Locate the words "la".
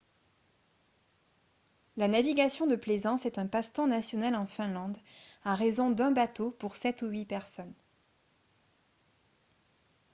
1.95-2.07